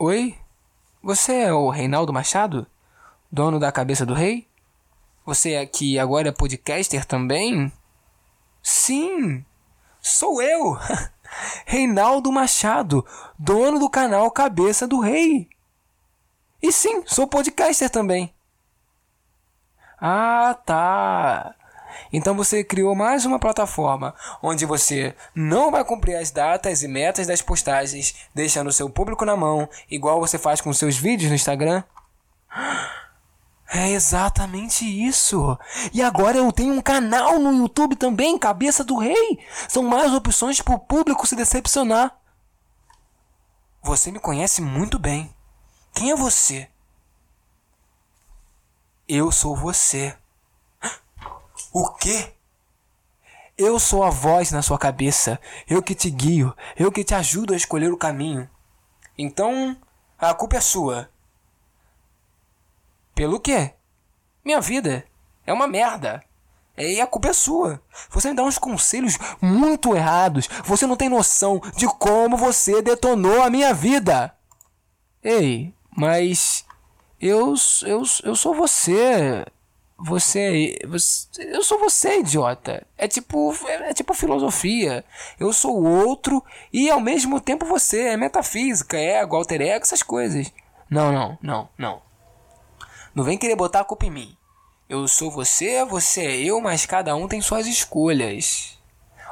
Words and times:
Oi? 0.00 0.38
Você 1.02 1.34
é 1.34 1.52
o 1.52 1.70
Reinaldo 1.70 2.12
Machado? 2.12 2.68
Dono 3.32 3.58
da 3.58 3.72
cabeça 3.72 4.06
do 4.06 4.14
rei? 4.14 4.46
Você 5.26 5.54
é 5.54 5.66
que 5.66 5.98
agora 5.98 6.28
é 6.28 6.32
podcaster 6.32 7.04
também? 7.04 7.72
Sim, 8.62 9.44
sou 10.00 10.40
eu, 10.40 10.78
Reinaldo 11.66 12.30
Machado, 12.30 13.04
dono 13.36 13.80
do 13.80 13.90
canal 13.90 14.30
Cabeça 14.30 14.86
do 14.86 15.00
Rei. 15.00 15.48
E 16.62 16.70
sim, 16.70 17.02
sou 17.04 17.26
podcaster 17.26 17.90
também. 17.90 18.32
Ah, 20.00 20.54
tá. 20.64 21.56
Então 22.12 22.34
você 22.34 22.64
criou 22.64 22.94
mais 22.94 23.24
uma 23.24 23.38
plataforma 23.38 24.14
onde 24.42 24.64
você 24.64 25.14
não 25.34 25.70
vai 25.70 25.84
cumprir 25.84 26.16
as 26.16 26.30
datas 26.30 26.82
e 26.82 26.88
metas 26.88 27.26
das 27.26 27.42
postagens, 27.42 28.14
deixando 28.34 28.68
o 28.68 28.72
seu 28.72 28.88
público 28.88 29.24
na 29.24 29.36
mão, 29.36 29.68
igual 29.90 30.20
você 30.20 30.38
faz 30.38 30.60
com 30.60 30.72
seus 30.72 30.96
vídeos 30.96 31.30
no 31.30 31.36
Instagram? 31.36 31.82
É 33.70 33.90
exatamente 33.90 34.84
isso. 34.84 35.58
E 35.92 36.00
agora 36.00 36.38
eu 36.38 36.50
tenho 36.50 36.72
um 36.72 36.80
canal 36.80 37.38
no 37.38 37.52
YouTube 37.52 37.96
também, 37.96 38.38
Cabeça 38.38 38.82
do 38.82 38.96
Rei. 38.96 39.38
São 39.68 39.82
mais 39.82 40.12
opções 40.14 40.62
para 40.62 40.74
o 40.74 40.78
público 40.78 41.26
se 41.26 41.36
decepcionar. 41.36 42.18
Você 43.82 44.10
me 44.10 44.18
conhece 44.18 44.62
muito 44.62 44.98
bem. 44.98 45.34
Quem 45.92 46.10
é 46.10 46.16
você? 46.16 46.68
Eu 49.06 49.30
sou 49.30 49.54
você. 49.54 50.16
O 51.72 51.90
quê? 51.94 52.32
Eu 53.56 53.78
sou 53.78 54.04
a 54.04 54.10
voz 54.10 54.52
na 54.52 54.62
sua 54.62 54.78
cabeça. 54.78 55.40
Eu 55.68 55.82
que 55.82 55.94
te 55.94 56.10
guio. 56.10 56.54
Eu 56.76 56.92
que 56.92 57.04
te 57.04 57.14
ajudo 57.14 57.52
a 57.52 57.56
escolher 57.56 57.92
o 57.92 57.96
caminho. 57.96 58.48
Então, 59.16 59.76
a 60.18 60.32
culpa 60.32 60.56
é 60.56 60.60
sua. 60.60 61.10
Pelo 63.14 63.40
quê? 63.40 63.74
Minha 64.44 64.60
vida 64.60 65.04
é 65.44 65.52
uma 65.52 65.66
merda. 65.66 66.22
E 66.76 67.00
a 67.00 67.06
culpa 67.06 67.30
é 67.30 67.32
sua. 67.32 67.82
Você 68.10 68.30
me 68.30 68.36
dá 68.36 68.44
uns 68.44 68.58
conselhos 68.58 69.18
muito 69.40 69.96
errados. 69.96 70.48
Você 70.64 70.86
não 70.86 70.96
tem 70.96 71.08
noção 71.08 71.60
de 71.76 71.86
como 71.86 72.36
você 72.36 72.80
detonou 72.80 73.42
a 73.42 73.50
minha 73.50 73.74
vida. 73.74 74.32
Ei, 75.22 75.74
mas 75.90 76.64
eu, 77.20 77.54
eu, 77.82 78.02
eu 78.22 78.36
sou 78.36 78.54
você. 78.54 79.44
Você, 80.00 80.78
você, 80.86 81.28
eu 81.38 81.62
sou 81.64 81.78
você, 81.78 82.20
idiota. 82.20 82.86
É 82.96 83.08
tipo, 83.08 83.52
é, 83.66 83.92
tipo 83.92 84.14
filosofia. 84.14 85.04
Eu 85.40 85.52
sou 85.52 85.76
o 85.76 86.06
outro 86.06 86.44
e 86.72 86.88
ao 86.88 87.00
mesmo 87.00 87.40
tempo 87.40 87.66
você. 87.66 88.08
É 88.08 88.16
metafísica, 88.16 88.96
é 88.96 89.20
alter 89.22 89.60
ego, 89.60 89.82
essas 89.82 90.02
coisas. 90.02 90.52
Não, 90.88 91.12
não, 91.12 91.38
não, 91.42 91.68
não. 91.76 92.02
Não 93.14 93.24
vem 93.24 93.36
querer 93.36 93.56
botar 93.56 93.80
a 93.80 93.84
culpa 93.84 94.06
em 94.06 94.10
mim. 94.10 94.36
Eu 94.88 95.06
sou 95.08 95.30
você, 95.30 95.84
você 95.84 96.24
é 96.24 96.36
eu, 96.36 96.60
mas 96.60 96.86
cada 96.86 97.14
um 97.16 97.26
tem 97.26 97.40
suas 97.40 97.66
escolhas. 97.66 98.78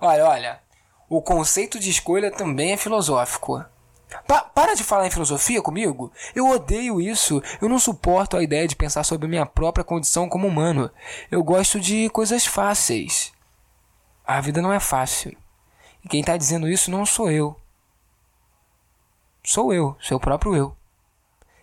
Olha, 0.00 0.24
olha. 0.24 0.60
O 1.08 1.20
conceito 1.20 1.78
de 1.78 1.90
escolha 1.90 2.30
também 2.30 2.72
é 2.72 2.76
filosófico. 2.76 3.62
Pa 4.26 4.42
para 4.42 4.74
de 4.74 4.84
falar 4.84 5.06
em 5.06 5.10
filosofia 5.10 5.62
comigo. 5.62 6.12
Eu 6.34 6.48
odeio 6.48 7.00
isso. 7.00 7.42
Eu 7.60 7.68
não 7.68 7.78
suporto 7.78 8.36
a 8.36 8.42
ideia 8.42 8.66
de 8.68 8.76
pensar 8.76 9.04
sobre 9.04 9.28
minha 9.28 9.46
própria 9.46 9.84
condição 9.84 10.28
como 10.28 10.48
humano. 10.48 10.90
Eu 11.30 11.42
gosto 11.42 11.80
de 11.80 12.08
coisas 12.10 12.46
fáceis. 12.46 13.32
A 14.26 14.40
vida 14.40 14.62
não 14.62 14.72
é 14.72 14.80
fácil. 14.80 15.36
E 16.04 16.08
quem 16.08 16.20
está 16.20 16.36
dizendo 16.36 16.68
isso 16.68 16.90
não 16.90 17.06
sou 17.06 17.30
eu. 17.30 17.56
Sou 19.44 19.72
eu, 19.72 19.96
seu 20.00 20.20
próprio 20.20 20.54
eu. 20.54 20.76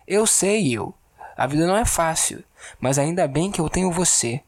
Eu 0.08 0.28
sei 0.28 0.76
eu. 0.76 0.94
A 1.38 1.48
vida 1.48 1.66
não 1.66 1.78
é 1.78 1.86
fácil, 1.86 2.44
mas 2.80 3.00
ainda 3.00 3.28
bem 3.28 3.50
que 3.50 3.62
eu 3.62 3.70
tenho 3.70 3.92
você. 3.92 4.42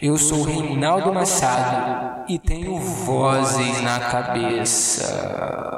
Eu 0.00 0.18
sou 0.18 0.42
Reinaldo 0.42 1.12
Machado 1.12 2.24
e 2.28 2.38
tenho 2.38 2.78
vozes 2.78 3.80
na 3.82 4.00
cabeça. 4.00 5.73